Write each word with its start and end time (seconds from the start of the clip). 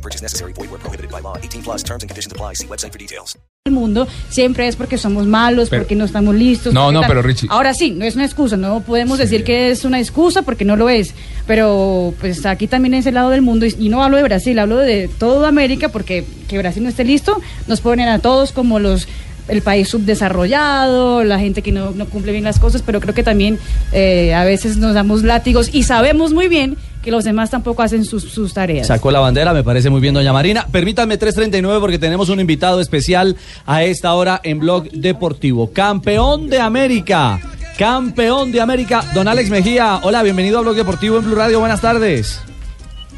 No 0.00 0.02
purchase 0.02 0.22
necessary. 0.22 0.54
Void 0.54 0.70
where 0.70 0.78
prohibited 0.80 1.10
by 1.10 1.20
law. 1.20 1.36
18 1.42 1.62
plus 1.62 1.82
terms 1.84 2.02
and 2.02 2.08
conditions 2.08 2.32
apply. 2.32 2.54
See 2.54 2.66
website 2.66 2.90
for 2.92 2.98
details. 2.98 3.36
el 3.66 3.72
mundo 3.74 4.08
siempre 4.30 4.66
es 4.66 4.74
porque 4.74 4.96
somos 4.96 5.26
malos, 5.26 5.68
Pero- 5.68 5.82
porque 5.82 5.94
no 5.94 6.06
estamos 6.06 6.34
listos. 6.34 6.72
No, 6.72 6.90
no, 6.90 7.00
tal. 7.02 7.10
pero 7.10 7.22
Richie- 7.22 7.46
Ahora 7.50 7.74
sí, 7.74 7.90
no 7.90 8.06
es 8.06 8.14
una 8.14 8.24
excusa, 8.24 8.56
no 8.56 8.80
podemos 8.80 9.18
decir 9.18 9.44
que 9.44 9.70
es 9.70 9.84
una 9.84 10.00
excusa 10.00 10.40
porque 10.40 10.64
no 10.64 10.76
lo 10.76 10.88
es. 10.88 11.12
Pero 11.46 12.14
pues 12.20 12.46
aquí 12.46 12.66
también 12.68 12.94
es 12.94 13.04
el 13.04 13.14
lado 13.14 13.28
del 13.28 13.42
mundo 13.42 13.66
y, 13.66 13.76
y 13.78 13.90
no 13.90 14.02
hablo 14.02 14.16
de 14.16 14.22
Brasil, 14.22 14.58
hablo 14.58 14.78
de 14.78 15.08
toda 15.18 15.48
América 15.48 15.90
porque 15.90 16.24
que 16.48 16.56
Brasil 16.56 16.82
no 16.82 16.88
esté 16.88 17.04
listo 17.04 17.38
nos 17.66 17.82
ponen 17.82 18.08
a 18.08 18.18
todos 18.18 18.52
como 18.52 18.78
los 18.78 19.06
el 19.48 19.60
país 19.62 19.88
subdesarrollado, 19.88 21.24
la 21.24 21.38
gente 21.38 21.60
que 21.60 21.72
no, 21.72 21.90
no 21.90 22.06
cumple 22.06 22.32
bien 22.32 22.44
las 22.44 22.58
cosas, 22.60 22.82
pero 22.82 23.00
creo 23.00 23.14
que 23.14 23.22
también 23.24 23.58
eh, 23.92 24.32
a 24.32 24.44
veces 24.44 24.76
nos 24.78 24.94
damos 24.94 25.22
látigos 25.24 25.68
y 25.74 25.82
sabemos 25.82 26.32
muy 26.32 26.48
bien 26.48 26.76
que 27.02 27.10
los 27.10 27.24
demás 27.24 27.50
tampoco 27.50 27.82
hacen 27.82 28.04
sus, 28.04 28.24
sus 28.24 28.52
tareas. 28.52 28.86
Sacó 28.86 29.10
la 29.10 29.20
bandera, 29.20 29.54
me 29.54 29.64
parece 29.64 29.90
muy 29.90 30.00
bien, 30.00 30.14
doña 30.14 30.32
Marina. 30.32 30.66
Permítanme 30.70 31.18
3.39 31.18 31.80
porque 31.80 31.98
tenemos 31.98 32.28
un 32.28 32.40
invitado 32.40 32.80
especial 32.80 33.36
a 33.66 33.82
esta 33.82 34.12
hora 34.14 34.40
en 34.42 34.58
Blog 34.58 34.90
Deportivo. 34.90 35.72
Campeón 35.72 36.48
de 36.48 36.60
América, 36.60 37.40
campeón 37.78 38.52
de 38.52 38.60
América, 38.60 39.02
don 39.14 39.28
Alex 39.28 39.50
Mejía. 39.50 40.00
Hola, 40.02 40.22
bienvenido 40.22 40.58
a 40.58 40.62
Blog 40.62 40.76
Deportivo 40.76 41.18
en 41.18 41.24
Blue 41.24 41.34
Radio, 41.34 41.60
buenas 41.60 41.80
tardes. 41.80 42.42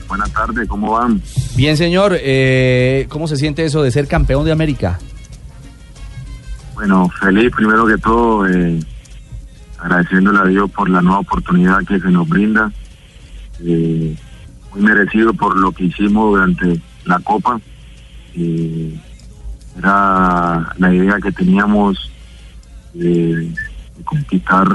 Buenas 0.06 0.30
tardes, 0.32 0.68
¿cómo 0.68 0.92
van? 0.92 1.22
Bien, 1.56 1.76
señor, 1.76 2.16
eh, 2.20 3.06
¿cómo 3.08 3.26
se 3.26 3.36
siente 3.36 3.64
eso 3.64 3.82
de 3.82 3.90
ser 3.90 4.06
campeón 4.06 4.44
de 4.44 4.52
América? 4.52 4.98
Bueno, 6.74 7.08
feliz 7.18 7.50
primero 7.56 7.86
que 7.86 7.96
todo, 7.96 8.46
eh, 8.46 8.78
agradeciéndole 9.78 10.38
a 10.38 10.44
Dios 10.44 10.70
por 10.70 10.88
la 10.90 11.00
nueva 11.00 11.20
oportunidad 11.20 11.78
que 11.88 11.98
se 11.98 12.10
nos 12.10 12.28
brinda. 12.28 12.70
Eh, 13.64 14.16
muy 14.72 14.82
merecido 14.82 15.32
por 15.34 15.56
lo 15.56 15.72
que 15.72 15.84
hicimos 15.84 16.32
durante 16.32 16.80
la 17.04 17.18
Copa. 17.20 17.60
Eh, 18.34 18.98
era 19.78 20.72
la 20.78 20.94
idea 20.94 21.18
que 21.22 21.32
teníamos 21.32 22.10
de, 22.94 23.50
conquistar 24.04 24.66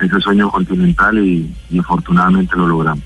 ese 0.00 0.20
sueño 0.20 0.50
continental 0.50 1.18
y, 1.18 1.52
afortunadamente 1.78 2.56
lo 2.56 2.68
logramos. 2.68 3.04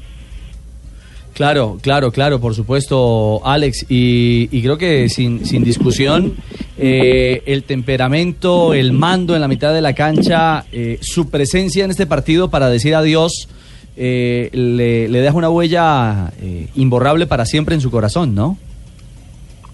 Claro, 1.35 1.79
claro, 1.81 2.13
claro, 2.13 2.41
por 2.41 2.55
supuesto, 2.55 3.41
Alex. 3.47 3.87
Y, 3.89 4.49
y 4.53 4.63
creo 4.63 4.77
que 4.77 5.09
sin, 5.09 5.47
sin 5.47 5.65
discusión, 5.65 6.35
eh, 6.77 7.43
el 7.47 7.63
temperamento, 7.63 8.75
el 8.75 8.93
mando 8.93 9.35
en 9.35 9.41
la 9.41 9.49
mitad 9.49 9.73
de 9.73 9.81
la 9.81 9.95
cancha, 9.95 10.65
eh, 10.73 10.99
su 11.01 11.31
presencia 11.31 11.85
en 11.85 11.91
este 11.91 12.07
partido 12.07 12.51
para 12.51 12.69
decir 12.69 12.95
adiós, 12.95 13.49
eh, 13.97 14.51
le, 14.53 15.09
le 15.09 15.21
deja 15.21 15.37
una 15.37 15.51
huella 15.51 16.33
eh, 16.41 16.69
imborrable 16.75 17.27
para 17.27 17.45
siempre 17.45 17.75
en 17.75 17.81
su 17.81 17.91
corazón, 17.91 18.35
¿no? 18.35 18.57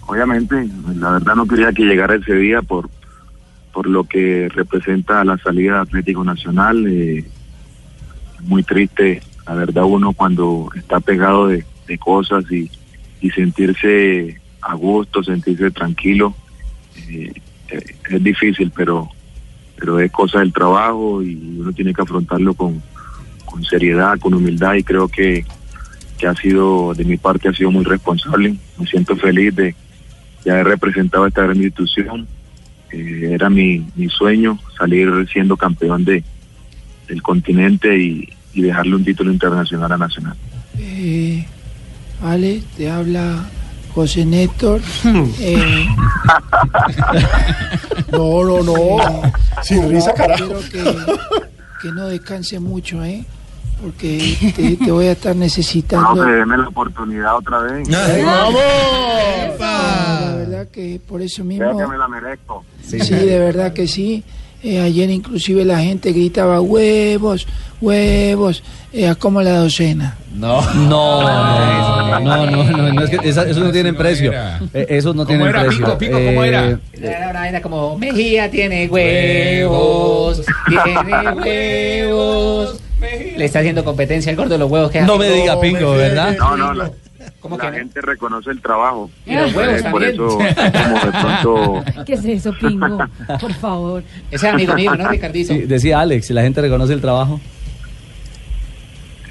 Obviamente, 0.07 0.67
la 0.95 1.11
verdad 1.11 1.35
no 1.35 1.47
quería 1.47 1.71
que 1.71 1.83
llegara 1.83 2.15
ese 2.15 2.33
día 2.33 2.61
por, 2.61 2.89
por 3.71 3.87
lo 3.87 4.05
que 4.05 4.49
representa 4.49 5.23
la 5.23 5.37
salida 5.37 5.75
de 5.75 5.79
Atlético 5.81 6.23
Nacional. 6.23 6.85
eh, 6.87 7.25
muy 8.41 8.63
triste, 8.63 9.21
la 9.45 9.53
verdad, 9.53 9.83
uno 9.83 10.13
cuando 10.13 10.69
está 10.75 10.99
pegado 10.99 11.47
de, 11.47 11.65
cosas 11.99 12.45
y, 12.51 12.69
y 13.19 13.31
sentirse 13.31 14.39
a 14.61 14.75
gusto, 14.75 15.23
sentirse 15.23 15.71
tranquilo, 15.71 16.35
eh, 17.09 17.33
eh, 17.69 17.95
es 18.11 18.23
difícil, 18.23 18.71
pero, 18.75 19.09
pero 19.75 19.99
es 19.99 20.11
cosa 20.11 20.39
del 20.39 20.53
trabajo 20.53 21.23
y 21.23 21.57
uno 21.59 21.73
tiene 21.73 21.93
que 21.93 22.01
afrontarlo 22.03 22.53
con, 22.53 22.81
con 23.49 23.63
seriedad, 23.63 24.19
con 24.19 24.33
humildad 24.33 24.75
y 24.75 24.83
creo 24.83 25.07
que, 25.07 25.45
que 26.17 26.27
ha 26.27 26.35
sido, 26.35 26.93
de 26.93 27.03
mi 27.05 27.17
parte, 27.17 27.49
ha 27.49 27.53
sido 27.53 27.71
muy 27.71 27.83
responsable. 27.83 28.55
Me 28.77 28.85
siento 28.87 29.15
feliz 29.15 29.55
de, 29.55 29.75
de 30.43 30.51
haber 30.51 30.67
representado 30.67 31.25
esta 31.25 31.43
gran 31.43 31.57
institución. 31.57 32.27
Eh, 32.91 33.29
era 33.31 33.49
mi, 33.49 33.85
mi 33.95 34.09
sueño 34.09 34.59
salir 34.77 35.09
siendo 35.31 35.57
campeón 35.57 36.05
de, 36.05 36.23
del 37.07 37.21
continente 37.21 37.97
y, 37.97 38.29
y 38.53 38.61
dejarle 38.61 38.95
un 38.95 39.03
título 39.03 39.31
internacional 39.31 39.91
a 39.91 39.97
Nacional. 39.97 40.35
Eh, 40.77 41.45
vale, 42.21 42.61
te 42.77 42.89
habla 42.89 43.45
José 43.93 44.25
Néstor. 44.25 44.81
Eh, 45.39 45.87
No, 48.11 48.43
no, 48.43 48.63
no. 48.63 48.97
Sin 49.61 49.87
risa, 49.89 50.13
carajo. 50.13 50.57
Espero 50.57 50.59
que, 50.71 51.11
que 51.81 51.91
no 51.91 52.07
descanse 52.07 52.59
mucho, 52.59 53.03
¿eh? 53.03 53.23
Porque 53.81 54.37
te, 54.55 54.75
te 54.77 54.91
voy 54.91 55.07
a 55.07 55.13
estar 55.13 55.35
necesitando. 55.35 56.13
Profe, 56.13 56.31
deme 56.31 56.57
la 56.57 56.67
oportunidad 56.67 57.37
otra 57.37 57.59
vez. 57.59 57.87
¡Vamos! 57.89 58.59
La 59.59 60.33
verdad 60.35 60.67
que 60.71 60.99
por 61.07 61.21
eso 61.21 61.43
Creo 61.43 61.45
mismo. 61.73 61.77
que 61.77 61.87
me 61.87 61.97
la 61.97 62.07
merezco. 62.07 62.65
Sí, 62.85 62.97
de 62.97 63.39
verdad 63.39 63.71
que 63.73 63.87
sí. 63.87 64.23
Eh, 64.61 64.81
ayer 64.81 65.09
inclusive 65.09 65.63
la 65.63 65.79
gente 65.79 66.11
gritaba 66.11 66.59
huevos, 66.59 67.47
huevos, 67.79 68.61
eh, 68.91 69.07
a 69.07 69.15
como 69.15 69.41
la 69.41 69.57
docena. 69.59 70.17
No, 70.39 70.61
no, 70.73 71.21
no, 71.23 72.19
no, 72.19 72.45
no, 72.45 72.63
no, 72.63 72.93
no, 72.93 73.01
es 73.03 73.09
que 73.09 73.27
esa- 73.29 73.47
eso 73.49 73.59
no 73.61 73.71
tiene 73.71 73.93
precio. 73.93 74.31
era. 74.31 74.59
Eh, 74.73 74.85
Esos 74.89 75.15
no 75.15 75.25
¿Cómo 75.25 75.37
tienen 75.37 75.47
era, 75.47 75.61
precio. 75.63 75.85
Pico, 75.85 75.97
Pico, 75.97 76.13
cómo 76.23 76.43
era? 76.43 76.69
Eh, 76.69 76.77
Era 76.93 77.29
una 77.31 77.39
vaina 77.39 77.61
como 77.61 77.97
Mejía 77.97 78.49
tiene 78.51 78.87
huevos, 78.87 80.41
tiene 80.67 81.31
huevos. 81.33 82.79
Le 83.01 83.45
está 83.45 83.59
haciendo 83.59 83.83
competencia 83.83 84.29
al 84.31 84.35
gordo 84.35 84.51
de 84.53 84.57
los 84.59 84.69
huevos 84.69 84.91
que 84.91 85.01
no 85.01 85.17
me 85.17 85.29
diga 85.29 85.59
pingo, 85.59 85.91
¿verdad? 85.91 86.35
No, 86.37 86.57
no, 86.57 86.73
la, 86.73 86.91
¿Cómo 87.39 87.57
la 87.57 87.65
que 87.65 87.71
no? 87.71 87.77
gente 87.77 88.01
reconoce 88.01 88.49
el 88.51 88.61
trabajo. 88.61 89.09
Y 89.25 89.35
los 89.35 89.53
huevos 89.55 89.79
Eh, 89.79 89.83
por 89.89 90.01
también. 90.01 90.13
eso, 90.13 90.27
como 90.37 91.05
de 91.05 91.11
pronto, 91.11 91.83
¿Qué 92.05 92.13
es 92.13 92.25
eso, 92.25 92.53
Pingo? 92.59 92.97
Por 93.39 93.53
favor. 93.53 94.03
Ese 94.29 94.47
es 94.47 94.53
amigo 94.53 94.73
mío, 94.75 94.95
¿no, 94.95 95.07
Ricardito? 95.07 95.53
Sí, 95.53 95.59
decía 95.61 95.99
Alex, 96.01 96.27
si 96.27 96.33
la 96.33 96.41
gente 96.41 96.61
reconoce 96.61 96.93
el 96.93 97.01
trabajo. 97.01 97.39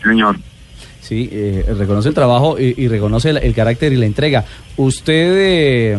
señor. 0.02 0.36
Sí, 1.00 1.28
eh, 1.32 1.64
reconoce 1.78 2.08
el 2.10 2.14
trabajo 2.14 2.58
y, 2.58 2.74
y 2.76 2.88
reconoce 2.88 3.30
el, 3.30 3.38
el 3.38 3.54
carácter 3.54 3.92
y 3.92 3.96
la 3.96 4.04
entrega. 4.06 4.44
¿Usted 4.76 5.34
eh, 5.38 5.98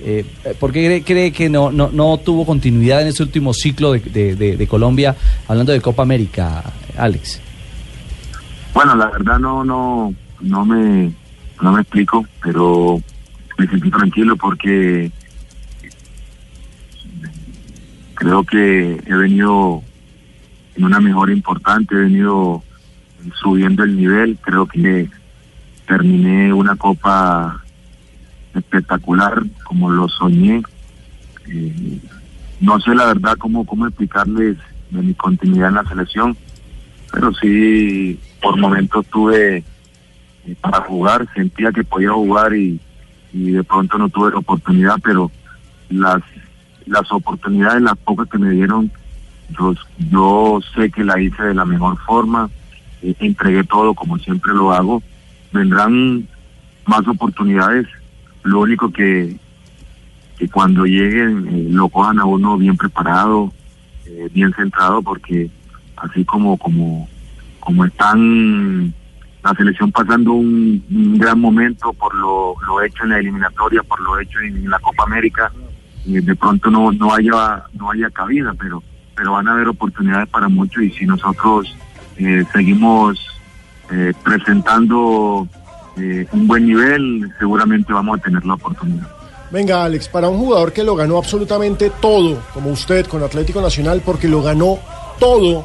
eh, 0.00 0.24
por 0.60 0.70
qué 0.72 0.84
cree, 0.86 1.02
cree 1.02 1.32
que 1.32 1.48
no, 1.48 1.72
no, 1.72 1.90
no 1.92 2.18
tuvo 2.18 2.46
continuidad 2.46 3.02
en 3.02 3.08
este 3.08 3.24
último 3.24 3.52
ciclo 3.52 3.92
de, 3.92 3.98
de- 4.00 4.36
de- 4.36 4.56
de 4.56 4.66
Colombia, 4.68 5.16
hablando 5.48 5.72
de 5.72 5.80
Copa 5.80 6.02
América, 6.04 6.62
Alex? 6.98 7.40
Bueno, 8.74 8.94
la 8.96 9.06
verdad 9.06 9.38
no, 9.38 9.64
no, 9.64 10.14
no 10.40 10.64
me, 10.64 11.12
no 11.60 11.72
me 11.72 11.80
explico, 11.80 12.26
pero 12.42 13.00
me 13.56 13.66
sentí 13.66 13.90
tranquilo 13.90 14.36
porque 14.36 15.10
creo 18.14 18.44
que 18.44 19.00
he 19.04 19.14
venido 19.14 19.82
en 20.76 20.84
una 20.84 21.00
mejora 21.00 21.32
importante, 21.32 21.94
he 21.94 21.98
venido 21.98 22.62
subiendo 23.40 23.84
el 23.84 23.96
nivel, 23.96 24.38
creo 24.40 24.66
que 24.66 25.08
terminé 25.86 26.52
una 26.52 26.76
copa 26.76 27.62
espectacular 28.54 29.42
como 29.64 29.90
lo 29.90 30.08
soñé. 30.08 30.62
Eh, 31.48 32.00
no 32.60 32.80
sé 32.80 32.94
la 32.94 33.06
verdad 33.06 33.36
cómo, 33.38 33.64
cómo 33.64 33.86
explicarles 33.86 34.56
de 34.90 35.02
mi 35.02 35.14
continuidad 35.14 35.68
en 35.68 35.74
la 35.76 35.84
selección, 35.84 36.36
pero 37.12 37.32
sí 37.34 38.18
por 38.40 38.56
momentos 38.58 39.06
tuve 39.06 39.58
eh, 39.58 40.56
para 40.60 40.80
jugar, 40.82 41.28
sentía 41.34 41.72
que 41.72 41.84
podía 41.84 42.12
jugar 42.12 42.54
y, 42.54 42.80
y 43.32 43.50
de 43.52 43.64
pronto 43.64 43.98
no 43.98 44.08
tuve 44.08 44.30
la 44.30 44.38
oportunidad, 44.38 44.96
pero 45.02 45.30
las 45.90 46.22
las 46.86 47.10
oportunidades, 47.12 47.82
las 47.82 47.98
pocas 47.98 48.28
que 48.30 48.38
me 48.38 48.50
dieron, 48.50 48.90
yo, 49.58 49.74
yo 50.10 50.58
sé 50.74 50.90
que 50.90 51.04
la 51.04 51.20
hice 51.20 51.42
de 51.42 51.54
la 51.54 51.66
mejor 51.66 51.98
forma, 51.98 52.48
eh, 53.02 53.14
entregué 53.20 53.62
todo 53.64 53.92
como 53.94 54.18
siempre 54.18 54.54
lo 54.54 54.72
hago, 54.72 55.02
vendrán 55.52 56.26
más 56.86 57.06
oportunidades, 57.06 57.86
lo 58.42 58.60
único 58.60 58.90
que, 58.90 59.36
que 60.38 60.48
cuando 60.48 60.86
lleguen 60.86 61.46
eh, 61.48 61.66
lo 61.70 61.90
cojan 61.90 62.18
a 62.20 62.24
uno 62.24 62.56
bien 62.56 62.76
preparado, 62.76 63.52
bien 64.32 64.52
centrado, 64.54 65.02
porque 65.02 65.50
así 66.02 66.24
como 66.24 66.56
como 66.56 67.08
como 67.60 67.84
están 67.84 68.94
la 69.42 69.54
selección 69.54 69.92
pasando 69.92 70.32
un, 70.32 70.82
gran 71.18 71.40
momento 71.40 71.92
por 71.92 72.14
lo, 72.14 72.56
hecho 72.82 73.04
en 73.04 73.10
la 73.10 73.18
eliminatoria, 73.18 73.82
por 73.82 74.00
lo 74.00 74.18
hecho 74.18 74.40
en 74.40 74.68
la 74.68 74.78
Copa 74.78 75.04
América, 75.04 75.52
de 76.04 76.36
pronto 76.36 76.70
no, 76.70 76.92
no 76.92 77.14
haya 77.14 77.64
no 77.74 77.90
haya 77.90 78.10
cabida, 78.10 78.54
pero 78.58 78.82
pero 79.14 79.32
van 79.32 79.48
a 79.48 79.52
haber 79.52 79.68
oportunidades 79.68 80.28
para 80.28 80.48
muchos 80.48 80.82
y 80.82 80.90
si 80.90 81.04
nosotros 81.04 81.76
eh, 82.18 82.44
seguimos 82.52 83.18
eh, 83.90 84.12
presentando 84.22 85.48
eh, 85.96 86.26
un 86.32 86.46
buen 86.46 86.66
nivel, 86.66 87.32
seguramente 87.38 87.92
vamos 87.92 88.18
a 88.18 88.22
tener 88.22 88.44
la 88.44 88.54
oportunidad. 88.54 89.08
Venga, 89.50 89.84
Alex, 89.84 90.08
para 90.08 90.28
un 90.28 90.38
jugador 90.38 90.72
que 90.72 90.84
lo 90.84 90.94
ganó 90.94 91.16
absolutamente 91.16 91.90
todo, 92.00 92.38
como 92.52 92.70
usted 92.70 93.06
con 93.06 93.22
Atlético 93.22 93.60
Nacional, 93.60 94.02
porque 94.04 94.28
lo 94.28 94.42
ganó 94.42 94.78
todo, 95.18 95.64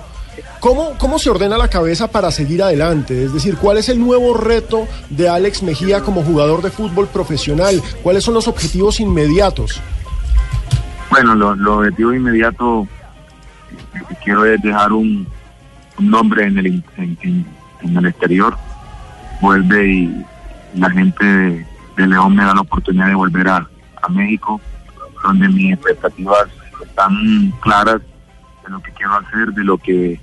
¿cómo, 0.59 0.97
¿cómo 0.97 1.19
se 1.19 1.29
ordena 1.29 1.57
la 1.57 1.67
cabeza 1.67 2.09
para 2.09 2.31
seguir 2.31 2.63
adelante? 2.63 3.23
Es 3.23 3.33
decir, 3.33 3.57
¿cuál 3.57 3.77
es 3.77 3.89
el 3.89 3.99
nuevo 3.99 4.35
reto 4.35 4.87
de 5.09 5.29
Alex 5.29 5.63
Mejía 5.63 6.01
como 6.01 6.23
jugador 6.23 6.61
de 6.61 6.71
fútbol 6.71 7.07
profesional? 7.07 7.81
¿Cuáles 8.01 8.23
son 8.23 8.33
los 8.33 8.47
objetivos 8.47 8.99
inmediatos? 8.99 9.81
Bueno, 11.09 11.35
lo, 11.35 11.55
lo 11.55 11.77
objetivo 11.77 12.13
inmediato 12.13 12.87
que 14.09 14.15
quiero 14.23 14.45
es 14.45 14.61
dejar 14.61 14.91
un, 14.93 15.27
nombre 15.99 16.45
en 16.45 16.57
el, 16.57 16.83
en 16.97 17.97
el 17.97 18.05
exterior. 18.05 18.57
Vuelve 19.41 19.87
y 19.87 20.25
la 20.75 20.89
gente 20.89 21.25
de, 21.25 21.65
de 21.97 22.07
León 22.07 22.35
me 22.35 22.43
da 22.43 22.55
la 22.55 22.61
oportunidad 22.61 23.07
de 23.07 23.15
volver 23.15 23.47
a, 23.47 23.67
a 24.01 24.09
México, 24.09 24.59
donde 25.23 25.47
mis 25.49 25.73
expectativas 25.73 26.47
están 26.83 27.51
claras 27.61 28.01
de 28.63 28.69
lo 28.69 28.81
que 28.81 28.91
quiero 28.91 29.13
hacer, 29.13 29.47
de 29.53 29.63
lo 29.63 29.77
que 29.77 30.19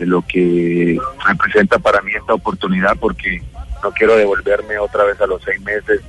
lo 0.00 0.22
que 0.22 0.98
representa 1.24 1.78
para 1.78 2.02
mí 2.02 2.12
esta 2.12 2.34
oportunidad, 2.34 2.96
porque 2.98 3.42
no 3.82 3.90
quiero 3.92 4.16
devolverme 4.16 4.76
otra 4.78 5.04
vez 5.04 5.20
a 5.20 5.26
los 5.26 5.42
seis 5.42 5.60
meses 5.62 6.00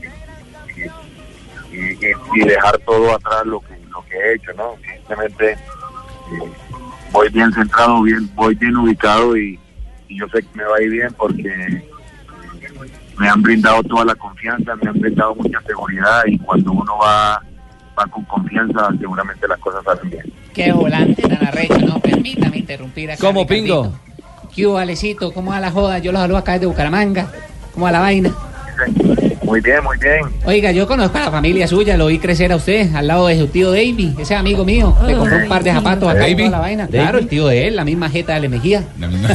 y, 1.71 2.39
dejar 2.45 2.77
todo 2.79 3.13
atrás 3.13 3.45
lo 3.45 3.59
que 3.61 3.77
lo 3.89 4.03
que 4.05 4.15
he 4.15 4.35
hecho, 4.35 4.51
¿no? 4.53 4.75
Simplemente 4.93 5.51
eh, 5.51 5.57
voy 7.11 7.29
bien 7.29 7.51
centrado, 7.53 8.01
bien, 8.01 8.29
voy 8.35 8.55
bien 8.55 8.75
ubicado 8.75 9.37
y, 9.37 9.59
y 10.07 10.19
yo 10.19 10.27
sé 10.29 10.41
que 10.41 10.57
me 10.57 10.63
va 10.63 10.77
a 10.77 10.81
ir 10.81 10.91
bien 10.91 11.13
porque 11.17 11.83
me 13.17 13.29
han 13.29 13.41
brindado 13.41 13.83
toda 13.83 14.05
la 14.05 14.15
confianza, 14.15 14.75
me 14.75 14.89
han 14.89 14.99
brindado 14.99 15.35
mucha 15.35 15.61
seguridad 15.61 16.23
y 16.25 16.37
cuando 16.39 16.71
uno 16.71 16.97
va, 16.97 17.41
va 17.97 18.05
con 18.07 18.23
confianza 18.25 18.89
seguramente 18.99 19.47
las 19.47 19.59
cosas 19.59 19.83
salen 19.83 20.09
bien. 20.09 20.33
Qué 20.53 20.71
volante 20.71 21.21
tan 21.21 21.47
arrecho, 21.47 21.79
no, 21.79 21.99
permítame 21.99 22.57
interrumpir 22.57 23.11
acá. 23.11 23.21
¿Cómo. 23.21 23.45
Pingo? 23.45 23.93
¿Qué 24.55 24.65
hubo, 24.65 24.77
Alecito? 24.77 25.33
¿Cómo 25.33 25.51
va 25.51 25.59
la 25.59 25.71
joda? 25.71 25.99
Yo 25.99 26.11
los 26.11 26.21
saludo 26.21 26.37
acá 26.37 26.53
desde 26.53 26.67
Bucaramanga. 26.67 27.29
¿Cómo 27.73 27.85
va 27.85 27.91
la 27.91 27.99
vaina? 27.99 28.33
Muy 29.45 29.61
bien, 29.61 29.83
muy 29.83 29.97
bien. 29.97 30.21
Oiga, 30.45 30.71
yo 30.71 30.87
conozco 30.87 31.17
a 31.17 31.21
la 31.25 31.31
familia 31.31 31.67
suya, 31.67 31.95
lo 31.97 32.07
vi 32.07 32.17
crecer 32.19 32.51
a 32.51 32.55
usted 32.55 32.93
al 32.95 33.07
lado 33.07 33.27
de 33.27 33.37
su 33.37 33.47
tío 33.47 33.69
Davy, 33.71 34.13
ese 34.13 34.21
es 34.33 34.39
amigo 34.39 34.65
mío. 34.65 34.95
Le 35.05 35.15
compró 35.15 35.37
un 35.37 35.47
par 35.47 35.63
de 35.63 35.71
zapatos 35.71 36.09
acá 36.09 36.27
y 36.27 36.35
toda 36.35 36.49
la 36.49 36.59
vaina. 36.59 36.87
Claro, 36.87 37.19
el 37.19 37.27
tío 37.27 37.47
de 37.47 37.67
él, 37.67 37.75
la 37.75 37.85
misma 37.85 38.09
jeta 38.09 38.33
de 38.33 38.39
Le 38.41 38.49
Mejía. 38.49 38.83
La 38.99 39.07
misma- 39.07 39.27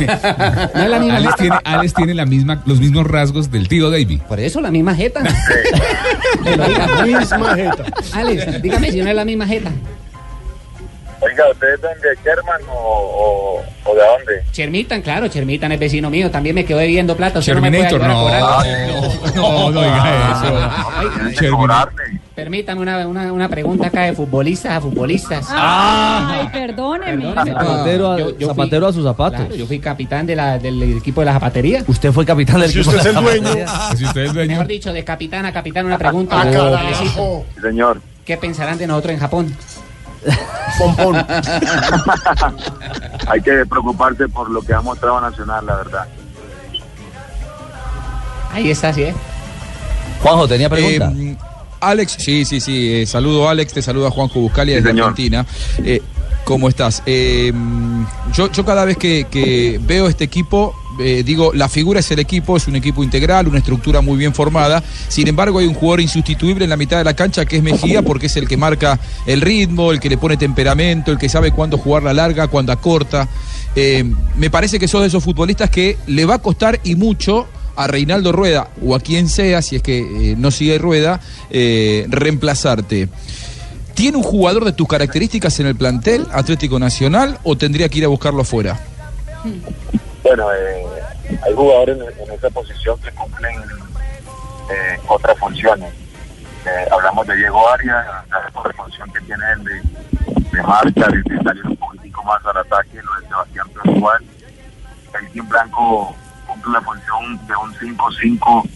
No 0.74 0.82
es 0.82 0.90
la 0.90 0.98
misma 0.98 1.16
Alex 1.16 1.36
tiene, 1.36 1.56
Alex 1.64 1.94
tiene 1.94 2.14
la 2.14 2.26
misma, 2.26 2.62
los 2.66 2.80
mismos 2.80 3.06
rasgos 3.06 3.50
del 3.50 3.68
tío 3.68 3.90
Davy. 3.90 4.18
Por 4.28 4.40
eso 4.40 4.60
la 4.60 4.70
misma 4.70 4.94
jeta. 4.94 5.22
Diga. 6.44 7.04
Misma 7.04 7.54
jeta. 7.54 7.84
Alex, 8.12 8.62
dígame 8.62 8.90
si 8.92 9.00
no 9.02 9.08
es 9.10 9.14
la 9.16 9.24
misma 9.24 9.46
jeta. 9.46 9.70
Oiga, 11.22 11.44
¿ustedes 11.50 11.80
son 11.80 11.90
de 12.00 12.08
Sherman 12.24 12.60
o, 12.72 13.60
o, 13.84 13.94
de 13.94 14.00
dónde? 14.00 14.42
Chermitan, 14.52 15.02
claro, 15.02 15.28
Chermitan 15.28 15.70
es 15.72 15.78
vecino 15.78 16.08
mío, 16.08 16.30
también 16.30 16.54
me 16.54 16.64
quedó 16.64 16.78
debiendo 16.78 17.14
plata. 17.16 17.40
usted 17.40 17.54
no 17.54 17.60
me 17.60 17.70
puede 17.70 17.88
Terminator, 17.90 18.10
ayudar 18.10 18.42
a 18.42 19.30
no, 19.34 19.70
no, 19.70 19.70
no 19.70 19.82
diga 19.82 20.32
eso. 20.32 21.90
Permítame 22.34 22.80
una, 22.80 23.06
una, 23.06 23.32
una 23.32 23.48
pregunta 23.48 23.88
acá 23.88 24.02
de 24.04 24.14
futbolistas 24.14 24.72
a 24.72 24.80
futbolistas. 24.80 25.46
Ay, 25.50 26.48
perdóneme. 26.52 27.22
Perdóname. 27.34 27.50
Zapatero 27.52 28.12
a, 28.12 28.18
Yo- 28.18 28.30
yo 28.30 28.34
fui- 28.38 28.46
zapatero 28.46 28.86
a 28.86 28.92
sus 28.92 29.04
zapatos. 29.04 29.40
Claro, 29.40 29.54
yo 29.56 29.66
fui 29.66 29.78
capitán 29.78 30.26
de 30.26 30.36
la, 30.36 30.58
del 30.58 30.82
equipo 30.96 31.20
de 31.20 31.26
la 31.26 31.32
zapatería. 31.34 31.84
Usted 31.86 32.12
fue 32.12 32.24
capitán 32.24 32.60
del 32.60 32.70
Si 32.70 32.78
equipo 32.80 32.96
usted 32.96 33.00
es 33.00 33.04
de 33.04 33.10
el 33.10 33.14
la 33.16 33.20
dueño. 33.20 33.46
zapatería. 33.66 33.96
Si 33.96 34.04
usted 34.04 34.20
es 34.22 34.32
dueño. 34.34 34.50
Mejor 34.52 34.66
dicho, 34.66 34.92
de 34.92 35.04
capitán 35.04 35.44
a 35.44 35.52
capitán, 35.52 35.84
una 35.86 35.98
pregunta. 35.98 36.36
Ah, 36.42 37.02
Oh, 37.18 37.44
señor. 37.60 38.00
¿Qué 38.24 38.36
pensarán 38.38 38.78
de 38.78 38.86
nosotros 38.86 39.12
en 39.14 39.20
Japón? 39.20 39.56
Pompón. 40.78 41.16
Hay 43.28 43.40
que 43.42 43.64
preocuparse 43.66 44.28
por 44.28 44.50
lo 44.50 44.60
que 44.62 44.72
ha 44.74 44.80
mostrado 44.80 45.20
Nacional, 45.20 45.64
la 45.66 45.76
verdad. 45.76 46.06
Ahí 48.52 48.70
está, 48.70 48.92
sí, 48.92 49.02
¿eh? 49.04 49.14
Juanjo, 50.22 50.48
tenía 50.48 50.68
pregunta. 50.68 51.12
Eh, 51.16 51.36
Alex, 51.80 52.16
sí, 52.18 52.44
sí, 52.44 52.60
sí. 52.60 52.92
eh, 53.02 53.06
saludo 53.06 53.48
Alex, 53.48 53.72
te 53.72 53.80
saluda 53.82 54.10
Juanjo 54.10 54.40
Buscalia 54.40 54.74
Sí, 54.76 54.80
desde 54.82 54.90
señor. 54.90 55.08
Argentina. 55.10 55.46
Eh, 55.78 56.02
¿Cómo 56.44 56.68
estás? 56.68 57.02
Eh, 57.06 57.52
yo, 58.32 58.50
yo 58.50 58.64
cada 58.64 58.84
vez 58.84 58.96
que, 58.96 59.26
que 59.30 59.78
veo 59.82 60.08
este 60.08 60.24
equipo, 60.24 60.74
eh, 60.98 61.22
digo, 61.24 61.52
la 61.54 61.68
figura 61.68 62.00
es 62.00 62.10
el 62.10 62.18
equipo, 62.18 62.56
es 62.56 62.66
un 62.66 62.76
equipo 62.76 63.04
integral, 63.04 63.48
una 63.48 63.58
estructura 63.58 64.00
muy 64.00 64.18
bien 64.18 64.34
formada. 64.34 64.82
Sin 65.08 65.28
embargo, 65.28 65.58
hay 65.58 65.66
un 65.66 65.74
jugador 65.74 66.00
insustituible 66.00 66.64
en 66.64 66.70
la 66.70 66.76
mitad 66.76 66.98
de 66.98 67.04
la 67.04 67.14
cancha 67.14 67.44
que 67.44 67.56
es 67.56 67.62
Mejía, 67.62 68.02
porque 68.02 68.26
es 68.26 68.36
el 68.36 68.48
que 68.48 68.56
marca 68.56 68.98
el 69.26 69.40
ritmo, 69.40 69.92
el 69.92 70.00
que 70.00 70.08
le 70.08 70.18
pone 70.18 70.36
temperamento, 70.36 71.10
el 71.12 71.18
que 71.18 71.28
sabe 71.28 71.52
cuándo 71.52 71.78
jugar 71.78 72.02
la 72.02 72.12
larga, 72.12 72.48
cuándo 72.48 72.76
corta. 72.80 73.28
Eh, 73.76 74.04
me 74.36 74.50
parece 74.50 74.78
que 74.78 74.88
sos 74.88 75.02
de 75.02 75.06
esos 75.06 75.22
futbolistas 75.22 75.70
que 75.70 75.96
le 76.06 76.24
va 76.24 76.34
a 76.34 76.38
costar 76.38 76.80
y 76.82 76.96
mucho 76.96 77.46
a 77.76 77.86
Reinaldo 77.86 78.32
Rueda 78.32 78.68
o 78.84 78.94
a 78.94 79.00
quien 79.00 79.28
sea, 79.28 79.62
si 79.62 79.76
es 79.76 79.82
que 79.82 79.98
eh, 80.32 80.36
no 80.36 80.50
sigue 80.50 80.78
Rueda, 80.78 81.20
eh, 81.50 82.06
reemplazarte. 82.08 83.08
¿Tiene 83.94 84.18
un 84.18 84.22
jugador 84.22 84.64
de 84.64 84.72
tus 84.72 84.88
características 84.88 85.60
en 85.60 85.66
el 85.66 85.76
plantel 85.76 86.26
Atlético 86.32 86.78
Nacional 86.78 87.38
o 87.42 87.56
tendría 87.56 87.88
que 87.88 87.98
ir 87.98 88.04
a 88.04 88.08
buscarlo 88.08 88.42
afuera? 88.42 88.80
Bueno, 90.30 90.46
eh, 90.54 90.86
hay 91.44 91.54
jugadores 91.56 91.98
en, 91.98 92.22
en 92.22 92.32
esa 92.32 92.48
posición 92.50 92.96
que 93.00 93.10
cumplen 93.10 93.52
eh, 94.70 94.96
otras 95.08 95.36
funciones. 95.36 95.92
Eh, 96.64 96.88
hablamos 96.92 97.26
de 97.26 97.34
Diego 97.34 97.68
Arias, 97.68 98.06
la 98.30 98.72
función 98.74 99.10
que 99.12 99.20
tiene 99.22 99.42
él 99.54 99.82
de, 100.52 100.62
marcha, 100.62 101.08
de, 101.08 101.42
salir 101.42 101.66
un 101.66 101.76
poquitico 101.76 102.22
más 102.22 102.46
al 102.46 102.58
ataque, 102.58 103.02
lo 103.02 103.20
de 103.20 103.26
Sebastián 103.26 103.66
igual. 103.96 104.24
El 105.20 105.30
Team 105.32 105.48
Blanco 105.48 106.14
cumple 106.46 106.72
la 106.74 106.80
función 106.82 107.46
de 107.48 107.56
un 107.56 107.74
5-5 107.98 108.70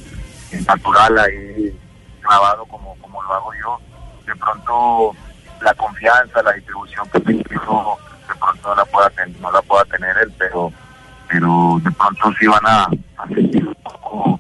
eh, 0.51 0.61
natural 0.67 1.19
ahí 1.21 1.81
clavado 2.21 2.65
como, 2.65 2.97
como 2.97 3.23
lo 3.23 3.33
hago 3.33 3.53
yo. 3.63 3.81
De 4.27 4.35
pronto 4.35 5.15
la 5.61 5.73
confianza, 5.75 6.43
la 6.43 6.53
distribución 6.55 7.09
que 7.11 7.21
tengo 7.21 7.97
de 8.27 8.35
pronto 8.41 8.75
la 8.75 8.85
pueda 8.87 9.13
no 9.39 9.53
la 9.53 9.63
pueda 9.63 9.85
tener 9.85 10.19
él, 10.19 10.35
pero 10.37 10.73
pero 11.35 11.81
de 11.83 11.91
pronto 11.91 12.33
sí 12.39 12.47
van 12.47 12.65
a, 12.65 12.89
sentir 13.27 13.67
un 13.67 13.75
poco 13.83 14.39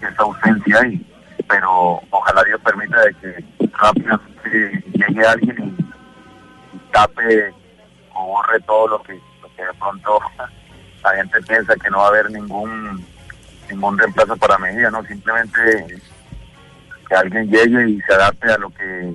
esa 0.00 0.22
ausencia 0.22 0.78
ahí. 0.80 1.06
Pero 1.46 2.00
ojalá 2.08 2.42
Dios 2.44 2.58
permita 2.64 2.98
de 3.02 3.14
que 3.14 3.44
rápidamente 3.74 4.84
llegue 4.94 5.26
alguien 5.26 5.76
y, 5.78 6.76
y 6.76 6.78
tape 6.92 7.52
o 8.14 8.26
borre 8.26 8.58
todo 8.60 8.88
lo 8.88 9.02
que, 9.02 9.12
lo 9.42 9.54
que 9.54 9.66
de 9.66 9.74
pronto 9.78 10.18
la 11.02 11.14
gente 11.16 11.42
piensa 11.42 11.76
que 11.76 11.90
no 11.90 11.98
va 11.98 12.06
a 12.06 12.08
haber 12.08 12.30
ningún 12.30 13.04
ningún 13.70 13.98
reemplazo 13.98 14.36
para 14.38 14.56
Mejía, 14.56 14.90
¿no? 14.90 15.04
Simplemente 15.04 16.00
que 17.06 17.14
alguien 17.14 17.50
llegue 17.50 17.90
y 17.90 18.00
se 18.00 18.14
adapte 18.14 18.50
a 18.50 18.56
lo 18.56 18.70
que 18.70 19.14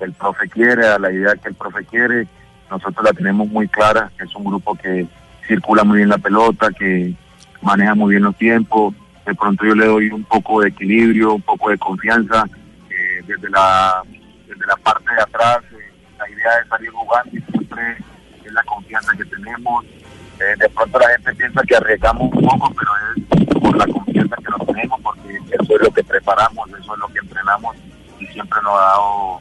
el 0.00 0.12
profe 0.14 0.48
quiere, 0.48 0.86
a 0.86 0.98
la 0.98 1.12
idea 1.12 1.36
que 1.36 1.48
el 1.48 1.54
profe 1.54 1.84
quiere. 1.84 2.26
Nosotros 2.70 3.04
la 3.04 3.12
tenemos 3.12 3.48
muy 3.48 3.68
clara, 3.68 4.10
es 4.18 4.34
un 4.34 4.44
grupo 4.44 4.74
que 4.76 5.06
circula 5.48 5.82
muy 5.82 5.98
bien 5.98 6.10
la 6.10 6.18
pelota, 6.18 6.70
que 6.70 7.14
maneja 7.62 7.94
muy 7.94 8.10
bien 8.12 8.22
los 8.22 8.36
tiempos. 8.36 8.94
De 9.26 9.34
pronto 9.34 9.64
yo 9.64 9.74
le 9.74 9.86
doy 9.86 10.10
un 10.10 10.24
poco 10.24 10.60
de 10.60 10.68
equilibrio, 10.68 11.34
un 11.34 11.42
poco 11.42 11.70
de 11.70 11.78
confianza 11.78 12.44
eh, 12.90 13.22
desde 13.26 13.50
la 13.50 14.02
desde 14.46 14.66
la 14.66 14.76
parte 14.76 15.12
de 15.12 15.22
atrás. 15.22 15.58
eh, 15.72 15.92
la 16.18 16.30
idea 16.30 16.50
es 16.62 16.68
salir 16.68 16.90
jugando 16.90 17.36
y 17.36 17.40
siempre 17.50 17.96
es 18.44 18.52
la 18.52 18.62
confianza 18.62 19.16
que 19.16 19.24
tenemos. 19.24 19.84
Eh, 19.84 20.54
de 20.58 20.68
pronto 20.68 20.98
la 20.98 21.08
gente 21.08 21.34
piensa 21.34 21.62
que 21.62 21.76
arriesgamos 21.76 22.32
un 22.32 22.42
poco, 22.42 22.72
pero 22.78 22.90
es 23.16 23.58
por 23.60 23.76
la 23.76 23.86
confianza 23.86 24.36
que 24.36 24.50
nos 24.56 24.66
tenemos, 24.66 25.00
porque 25.00 25.38
eso 25.50 25.74
es 25.74 25.82
lo 25.82 25.90
que 25.90 26.04
preparamos, 26.04 26.68
eso 26.80 26.94
es 26.94 27.00
lo 27.00 27.08
que 27.08 27.18
entrenamos 27.18 27.76
y 28.20 28.26
siempre 28.26 28.58
nos 28.62 28.74
ha 28.74 28.82
dado, 28.82 29.40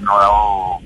nos 0.00 0.14
ha 0.14 0.18
dado 0.18 0.80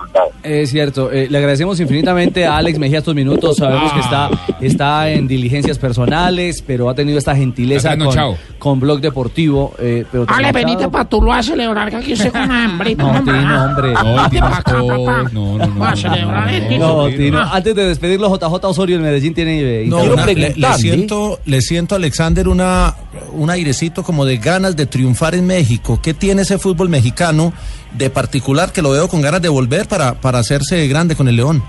resultado. 0.00 0.30
Es 0.42 0.70
cierto, 0.70 1.10
eh, 1.12 1.28
le 1.30 1.38
agradecemos 1.38 1.78
infinitamente 1.80 2.46
a 2.46 2.56
Alex 2.56 2.78
Mejía 2.78 2.98
estos 2.98 3.14
minutos. 3.14 3.56
Sabemos 3.56 3.92
que 3.92 4.00
está, 4.00 4.30
está 4.60 5.10
en 5.10 5.26
diligencias 5.28 5.78
personales, 5.78 6.62
pero 6.66 6.88
ha 6.88 6.94
tenido 6.94 7.18
esta 7.18 7.36
gentileza 7.36 7.96
con, 7.96 8.36
con 8.58 8.80
Blog 8.80 9.00
Deportivo. 9.00 9.74
eh, 9.78 10.04
pero 10.10 10.24
Ale, 10.28 10.52
venite 10.52 10.88
pa' 10.88 11.04
Tuluá 11.04 11.38
a 11.38 11.42
celebrar 11.42 11.90
que 11.90 11.96
aquí 11.96 12.12
estoy 12.12 12.30
con 12.30 12.50
hambre. 12.50 12.94
No, 12.94 13.12
Tino, 13.22 13.64
hombre. 13.64 13.92
No, 13.92 14.30
Tino 14.30 14.50
papá. 14.50 14.72
no, 14.72 15.58
no, 15.58 15.66
no, 15.66 15.78
Va 15.80 15.88
a 15.88 15.90
no, 15.90 15.96
celebrar, 15.96 16.46
no, 16.52 16.60
no, 16.62 16.68
Tino. 16.68 16.86
No. 16.88 17.08
Tino, 17.08 17.38
antes 17.40 17.74
de 17.74 17.84
despedirlo, 17.88 18.28
JJ 18.34 18.64
Osorio, 18.64 18.96
el 18.96 19.02
Medellín 19.02 19.34
tiene 19.34 19.60
eh, 19.60 19.84
No, 19.86 20.02
una- 20.04 20.26
le, 20.26 20.54
le 20.56 20.72
siento, 20.78 21.38
le 21.44 21.60
siento, 21.60 21.94
Alexander, 21.94 22.48
una, 22.48 22.94
un 23.32 23.50
airecito 23.50 24.02
como 24.02 24.24
de 24.24 24.38
ganas 24.38 24.76
de 24.76 24.86
triunfar 24.86 25.34
en 25.34 25.46
México. 25.46 25.98
¿Qué 26.02 26.14
tiene 26.14 26.42
ese 26.42 26.58
fútbol 26.58 26.88
mexicano 26.88 27.52
de 27.96 28.08
particular 28.08 28.70
que 28.72 28.82
lo 28.82 28.90
veo 28.90 29.08
con 29.08 29.20
ganas 29.20 29.42
de 29.42 29.48
volver 29.48 29.88
para, 29.90 30.14
para 30.14 30.38
hacerse 30.38 30.86
grande 30.86 31.16
con 31.16 31.28
el 31.28 31.36
León? 31.36 31.62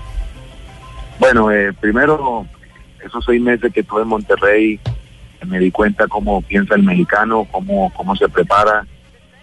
Bueno, 1.18 1.50
eh, 1.50 1.72
primero, 1.74 2.46
esos 3.04 3.24
seis 3.24 3.42
meses 3.42 3.72
que 3.72 3.80
estuve 3.80 4.02
en 4.02 4.08
Monterrey, 4.08 4.80
me 5.46 5.58
di 5.58 5.70
cuenta 5.70 6.06
cómo 6.06 6.40
piensa 6.42 6.74
el 6.74 6.84
mexicano, 6.84 7.46
cómo, 7.50 7.92
cómo 7.94 8.14
se 8.16 8.28
prepara, 8.28 8.86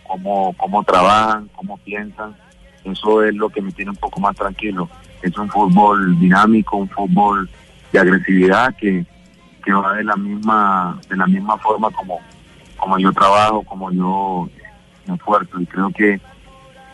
cómo, 0.07 0.55
cómo 0.57 0.83
trabajan, 0.83 1.50
cómo 1.55 1.77
piensan. 1.79 2.36
Eso 2.83 3.24
es 3.24 3.36
lo 3.36 3.50
que 3.50 3.62
me 3.62 3.71
tiene 3.71 3.91
un 3.91 3.98
poco 3.98 4.19
más 4.19 4.36
tranquilo. 4.36 4.89
Es 5.21 5.38
un 5.38 5.50
fútbol 5.50 6.17
dinámico, 6.19 6.77
un 6.77 6.89
fútbol 6.89 7.50
de 7.91 8.00
agresividad 8.00 8.74
que, 8.75 9.05
que 9.63 9.74
va 9.74 9.93
de 9.95 10.03
la 10.03 10.15
misma, 10.15 11.00
de 11.09 11.17
la 11.17 11.27
misma 11.27 11.57
forma 11.57 11.91
como, 11.91 12.19
como 12.77 12.98
yo 12.98 13.12
trabajo, 13.12 13.63
como 13.63 13.91
yo 13.91 14.50
me 15.05 15.15
esfuerzo. 15.15 15.59
Y 15.59 15.65
creo 15.65 15.91
que, 15.91 16.19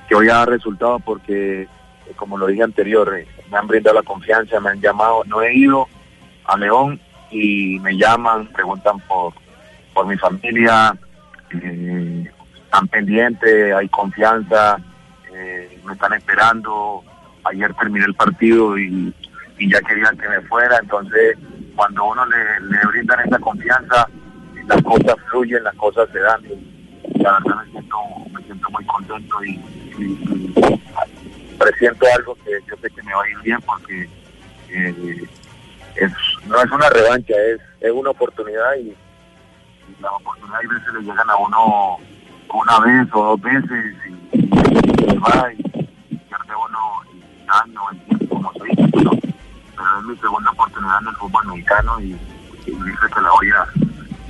que 0.07 0.15
voy 0.15 0.29
a 0.29 0.35
dar 0.35 0.49
resultados 0.49 1.01
porque 1.03 1.63
eh, 1.63 2.13
como 2.15 2.37
lo 2.37 2.47
dije 2.47 2.63
anterior, 2.63 3.17
eh, 3.17 3.27
me 3.51 3.57
han 3.57 3.67
brindado 3.67 3.95
la 3.95 4.03
confianza, 4.03 4.59
me 4.59 4.69
han 4.69 4.81
llamado, 4.81 5.23
no 5.25 5.41
he 5.41 5.55
ido 5.55 5.87
a 6.45 6.57
León 6.57 6.99
y 7.31 7.79
me 7.79 7.97
llaman, 7.97 8.47
preguntan 8.47 8.99
por, 9.01 9.33
por 9.93 10.05
mi 10.05 10.17
familia, 10.17 10.95
eh, 11.51 12.31
están 12.63 12.87
pendientes, 12.87 13.73
hay 13.73 13.87
confianza, 13.89 14.77
eh, 15.33 15.79
me 15.85 15.93
están 15.93 16.13
esperando, 16.13 17.03
ayer 17.45 17.73
terminé 17.75 18.05
el 18.05 18.15
partido 18.15 18.77
y, 18.77 19.13
ya 19.57 19.79
querían 19.81 20.17
que 20.17 20.27
me 20.27 20.41
fuera, 20.41 20.77
entonces 20.81 21.37
cuando 21.75 22.03
uno 22.05 22.25
le, 22.25 22.87
brindan 22.91 23.25
esa 23.25 23.39
confianza, 23.39 24.07
las 24.67 24.81
cosas 24.83 25.15
fluyen, 25.29 25.63
las 25.63 25.75
cosas 25.75 26.09
se 26.11 26.19
dan. 26.19 26.41
La 27.21 27.39
verdad 27.39 27.63
me 27.63 27.71
siento, 27.71 27.97
me 28.33 28.43
siento 28.43 28.69
muy 28.69 28.85
contento 28.85 29.45
y, 29.45 29.59
y- 29.99 30.55
presiento 31.57 32.05
algo 32.15 32.35
que 32.43 32.51
yo 32.67 32.75
sé 32.81 32.89
que 32.91 33.01
me 33.03 33.13
va 33.13 33.23
a 33.23 33.29
ir 33.29 33.37
bien 33.39 33.59
porque 33.61 34.09
eh, 34.69 35.23
es, 35.95 36.11
no 36.47 36.61
es 36.61 36.71
una 36.71 36.89
revancha, 36.89 37.33
es, 37.33 37.59
es 37.81 37.91
una 37.91 38.09
oportunidad 38.09 38.75
y, 38.77 38.89
y 38.89 40.01
las 40.01 40.11
oportunidades 40.13 40.69
a 40.69 40.73
veces 40.73 40.93
le 40.93 41.01
llegan 41.01 41.29
a 41.29 41.35
uno 41.37 41.97
una 42.53 42.79
vez 42.81 43.07
o 43.13 43.23
dos 43.23 43.41
veces 43.41 43.95
y, 44.33 44.37
y 44.37 45.17
va 45.17 45.51
y 45.53 45.63
pierde 45.63 46.53
uno 46.67 46.79
el 47.13 47.49
año, 47.49 47.81
el 47.91 47.99
tiempo, 48.01 48.35
como 48.35 48.53
se 48.53 48.63
dice, 48.65 48.89
pero, 48.93 49.11
pero 49.11 49.99
es 49.99 50.05
mi 50.05 50.17
segunda 50.17 50.51
oportunidad 50.51 51.01
en 51.01 51.07
el 51.07 51.15
fútbol 51.15 51.47
mexicano 51.47 51.99
y, 52.01 52.05
y 52.65 52.71
dice 52.71 53.05
que 53.13 53.21
la 53.21 53.31
voy 53.31 53.49
a 53.51 53.84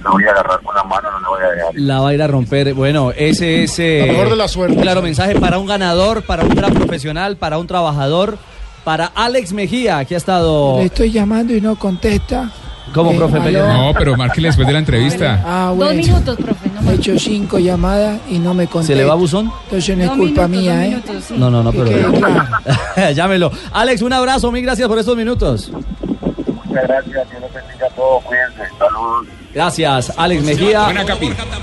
la 0.06 0.12
voy 0.12 0.24
a 0.24 0.32
agarrar 0.32 0.62
con 0.62 0.76
la 0.76 0.84
mano, 0.84 1.12
no 1.12 1.20
la 1.20 1.28
voy 1.30 1.42
a 1.44 1.50
dejar. 1.50 1.72
La 1.76 2.00
va 2.00 2.10
a 2.10 2.14
ir 2.14 2.22
a 2.22 2.28
romper. 2.28 2.74
Bueno, 2.74 3.12
ese 3.16 3.64
es. 3.64 3.78
eh, 3.80 4.06
mejor 4.08 4.30
de 4.30 4.36
la 4.36 4.48
suerte. 4.48 4.78
Claro, 4.80 5.02
mensaje 5.02 5.36
para 5.40 5.58
un 5.58 5.66
ganador, 5.68 6.24
para 6.24 6.44
un 6.44 6.50
gran 6.56 6.74
profesional, 6.74 7.38
para 7.38 7.58
un 7.58 7.68
trabajador, 7.68 8.38
para 8.84 9.08
Alex 9.08 9.52
Mejía, 9.54 10.06
que 10.06 10.14
ha 10.16 10.18
estado. 10.18 10.78
Le 10.78 10.86
estoy 10.86 11.12
llamando 11.12 11.54
y 11.54 11.60
no 11.62 11.76
contesta. 11.76 12.52
¿Cómo, 12.94 13.12
Eh, 13.12 13.16
profe? 13.18 13.52
No, 13.52 13.92
pero 13.98 14.16
márquele 14.16 14.48
después 14.50 14.68
de 14.68 14.72
la 14.74 14.80
entrevista. 14.80 15.42
Ah, 15.44 15.66
Dos 15.70 15.78
bueno. 15.78 16.02
minutos, 16.02 16.38
profe. 16.38 16.70
No 16.82 16.92
He 16.92 16.96
hecho 16.96 17.18
cinco 17.20 17.58
llamadas 17.58 18.20
y 18.30 18.38
no 18.38 18.54
me 18.54 18.68
contesta. 18.68 18.94
¿Se 18.94 18.98
le 18.98 19.04
va 19.06 19.14
a 19.14 19.16
buzón? 19.16 19.52
Entonces 19.66 19.98
no 19.98 20.04
es 20.04 20.10
Dos 20.10 20.18
culpa 20.18 20.48
minutos, 20.48 20.50
mía, 20.64 20.74
dos 20.76 20.84
¿eh? 20.84 20.88
minutos, 20.90 21.24
sí. 21.28 21.34
No, 21.36 21.50
no, 21.50 21.64
no, 21.64 21.72
pero. 21.74 22.12
claro. 22.14 22.46
Llámelo. 23.16 23.52
Alex, 23.74 24.02
un 24.04 24.14
abrazo, 24.14 24.52
mil 24.52 24.62
gracias 24.64 24.88
por 24.88 25.00
estos 25.00 25.18
minutos. 25.18 25.72
Muchas 25.72 26.84
gracias, 26.88 27.30
Dios 27.32 27.42
los 27.42 27.54
bendiga 27.54 27.88
a 27.88 27.90
todos, 27.96 28.24
cuídense, 28.24 28.62
saludos. 28.78 29.28
Gracias, 29.56 30.12
Alex 30.18 30.44
Mejía, 30.44 30.90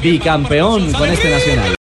bicampeón 0.00 0.92
con 0.94 1.10
este 1.10 1.28
nacional. 1.30 1.74